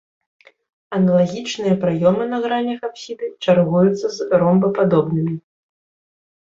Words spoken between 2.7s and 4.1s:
апсіды чаргуюцца